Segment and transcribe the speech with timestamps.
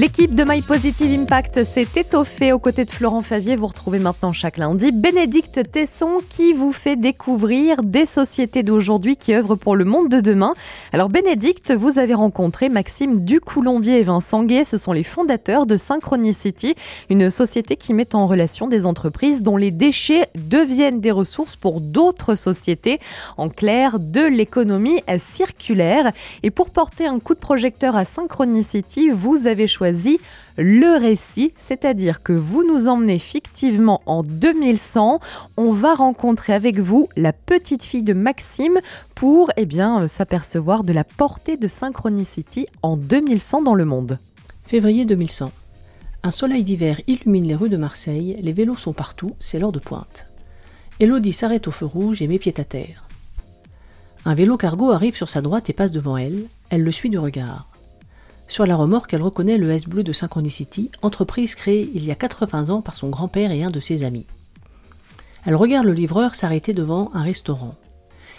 [0.00, 3.56] L'équipe de My Positive Impact s'est étoffée aux côtés de Florent Favier.
[3.56, 9.34] Vous retrouvez maintenant chaque lundi Bénédicte Tesson qui vous fait découvrir des sociétés d'aujourd'hui qui
[9.34, 10.54] œuvrent pour le monde de demain.
[10.92, 14.64] Alors Bénédicte, vous avez rencontré Maxime Ducoulombier et Vincent Gay.
[14.64, 16.76] Ce sont les fondateurs de Synchronicity,
[17.10, 21.80] une société qui met en relation des entreprises dont les déchets deviennent des ressources pour
[21.80, 23.00] d'autres sociétés.
[23.36, 26.12] En clair, de l'économie circulaire.
[26.44, 29.87] Et pour porter un coup de projecteur à Synchronicity, vous avez choisi
[30.56, 35.20] le récit, c'est-à-dire que vous nous emmenez fictivement en 2100.
[35.56, 38.78] On va rencontrer avec vous la petite fille de Maxime
[39.14, 44.18] pour eh bien, euh, s'apercevoir de la portée de Synchronicity en 2100 dans le monde.
[44.64, 45.52] Février 2100.
[46.24, 49.78] Un soleil d'hiver illumine les rues de Marseille, les vélos sont partout, c'est l'heure de
[49.78, 50.26] pointe.
[51.00, 53.06] Elodie s'arrête au feu rouge et met pied à terre.
[54.24, 57.18] Un vélo cargo arrive sur sa droite et passe devant elle, elle le suit du
[57.18, 57.67] regard.
[58.48, 62.70] Sur la remorque, elle reconnaît le S-Bleu de Synchronicity, entreprise créée il y a 80
[62.70, 64.26] ans par son grand-père et un de ses amis.
[65.44, 67.74] Elle regarde le livreur s'arrêter devant un restaurant.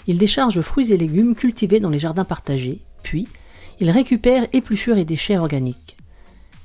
[0.07, 3.27] Il décharge fruits et légumes cultivés dans les jardins partagés, puis
[3.79, 5.95] il récupère épluchures et déchets organiques.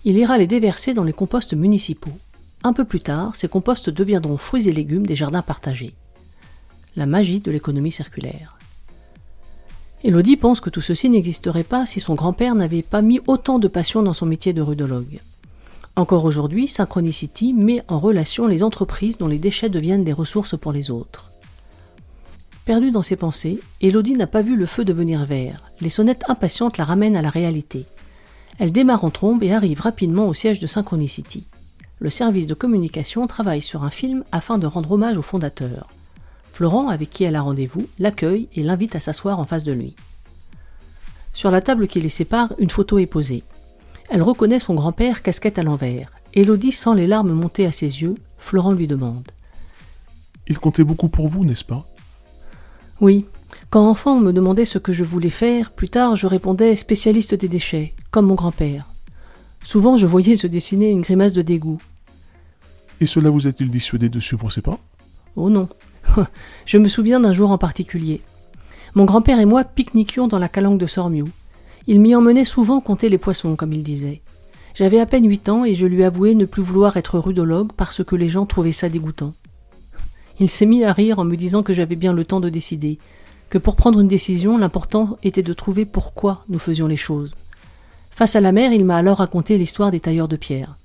[0.06, 2.18] Il ira les déverser dans les composts municipaux.
[2.62, 5.94] Un peu plus tard, ces composts deviendront fruits et légumes des jardins partagés.
[6.96, 8.58] La magie de l'économie circulaire.
[10.04, 13.68] Elodie pense que tout ceci n'existerait pas si son grand-père n'avait pas mis autant de
[13.68, 15.20] passion dans son métier de rudologue.
[15.96, 20.72] Encore aujourd'hui, Synchronicity met en relation les entreprises dont les déchets deviennent des ressources pour
[20.72, 21.30] les autres.
[22.66, 25.62] Perdue dans ses pensées, Elodie n'a pas vu le feu devenir vert.
[25.80, 27.86] Les sonnettes impatientes la ramènent à la réalité.
[28.58, 31.46] Elle démarre en trombe et arrive rapidement au siège de Synchronicity.
[31.98, 35.88] Le service de communication travaille sur un film afin de rendre hommage au fondateur.
[36.54, 39.96] Florent, avec qui elle a rendez-vous, l'accueille et l'invite à s'asseoir en face de lui.
[41.32, 43.42] Sur la table qui les sépare, une photo est posée.
[44.08, 46.12] Elle reconnaît son grand-père casquette à l'envers.
[46.32, 48.14] Élodie sent les larmes monter à ses yeux.
[48.38, 49.32] Florent lui demande.
[50.46, 51.84] Il comptait beaucoup pour vous, n'est-ce pas?
[53.00, 53.26] Oui.
[53.70, 57.34] Quand enfant on me demandait ce que je voulais faire, plus tard je répondais spécialiste
[57.34, 58.88] des déchets, comme mon grand-père.
[59.64, 61.82] Souvent je voyais se dessiner une grimace de dégoût.
[63.00, 64.78] Et cela vous a-t-il dissuadé de suivre ses pas?
[65.34, 65.68] Oh non,
[66.66, 68.20] je me souviens d'un jour en particulier.
[68.94, 71.28] Mon grand-père et moi pique-niquions dans la calanque de Sormiou.
[71.86, 74.22] Il m'y emmenait souvent compter les poissons, comme il disait.
[74.74, 78.02] J'avais à peine huit ans et je lui avouai ne plus vouloir être rudologue parce
[78.02, 79.34] que les gens trouvaient ça dégoûtant.
[80.40, 82.98] Il s'est mis à rire en me disant que j'avais bien le temps de décider,
[83.50, 87.36] que pour prendre une décision, l'important était de trouver pourquoi nous faisions les choses.
[88.10, 90.76] Face à la mer, il m'a alors raconté l'histoire des tailleurs de pierre.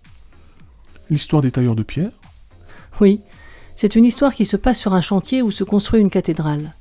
[1.10, 2.12] L'histoire des tailleurs de pierre?
[3.02, 3.22] Oui,
[3.82, 6.74] c'est une histoire qui se passe sur un chantier où se construit une cathédrale.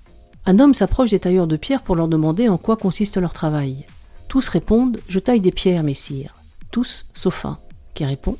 [0.47, 3.86] Un homme s'approche des tailleurs de pierre pour leur demander en quoi consiste leur travail.
[4.26, 6.34] Tous répondent Je taille des pierres, messire.
[6.72, 7.56] Tous, sauf un,
[7.94, 8.37] qui répond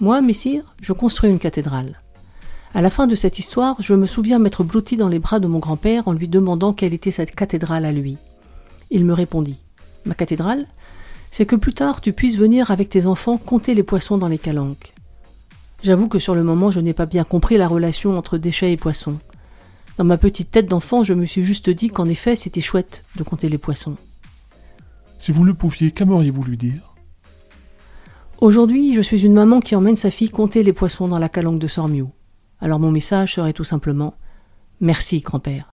[0.00, 1.98] Moi, messire, je construis une cathédrale.
[2.74, 5.46] À la fin de cette histoire, je me souviens m'être blotti dans les bras de
[5.46, 8.18] mon grand-père en lui demandant quelle était cette cathédrale à lui.
[8.90, 9.62] Il me répondit
[10.04, 10.66] Ma cathédrale
[11.30, 14.36] C'est que plus tard tu puisses venir avec tes enfants compter les poissons dans les
[14.36, 14.92] calanques.
[15.82, 18.76] J'avoue que sur le moment, je n'ai pas bien compris la relation entre déchets et
[18.76, 19.18] poissons.
[19.96, 23.22] Dans ma petite tête d'enfant, je me suis juste dit qu'en effet, c'était chouette de
[23.22, 23.96] compter les poissons.
[25.18, 26.94] Si vous le pouviez, qu'aimeriez-vous lui dire?
[28.40, 31.58] Aujourd'hui, je suis une maman qui emmène sa fille compter les poissons dans la calanque
[31.58, 32.10] de Sormiou.
[32.60, 34.14] Alors mon message serait tout simplement
[34.80, 35.70] Merci, grand-père.